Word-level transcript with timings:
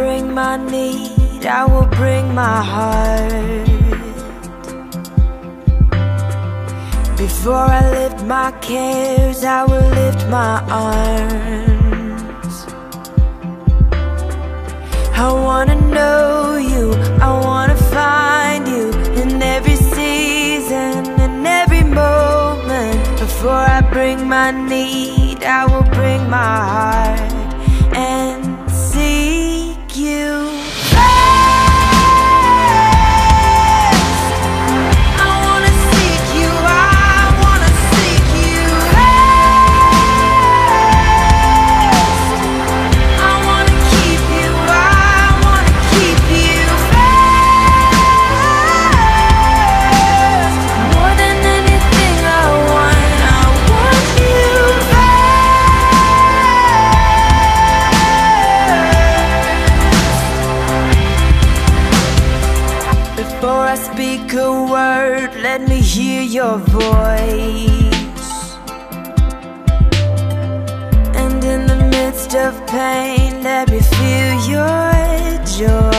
bring 0.00 0.32
my 0.32 0.56
need, 0.56 1.44
I 1.44 1.62
will 1.70 1.90
bring 2.00 2.34
my 2.34 2.58
heart. 2.72 3.66
Before 7.24 7.66
I 7.78 7.82
lift 7.96 8.20
my 8.24 8.50
cares, 8.68 9.44
I 9.44 9.60
will 9.70 9.88
lift 10.00 10.22
my 10.38 10.54
arms. 10.88 12.56
I 15.26 15.28
wanna 15.46 15.78
know 15.96 16.56
you, 16.72 16.84
I 17.28 17.30
wanna 17.48 17.78
find 17.96 18.62
you 18.74 18.86
in 19.20 19.30
every 19.56 19.78
season, 19.96 20.96
in 21.24 21.46
every 21.60 21.84
moment. 22.02 23.00
Before 23.24 23.64
I 23.76 23.80
bring 23.94 24.18
my 24.36 24.50
need, 24.72 25.38
I 25.58 25.62
will 25.70 25.88
bring 25.98 26.22
my 26.38 26.54
heart 26.74 27.29
speak 63.92 64.32
a 64.34 64.50
word, 64.70 65.34
let 65.42 65.62
me 65.68 65.80
hear 65.80 66.22
your 66.22 66.58
voice. 66.58 67.90
And 71.20 71.42
in 71.44 71.66
the 71.66 71.88
midst 71.90 72.34
of 72.34 72.54
pain, 72.66 73.42
let 73.42 73.70
me 73.70 73.80
feel 73.80 74.32
your 74.48 75.44
joy. 75.44 75.89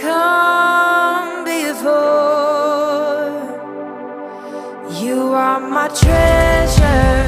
come 0.00 1.44
before. 1.44 1.90
You 5.02 5.32
are 5.32 5.60
my 5.60 5.88
treasure. 5.88 7.19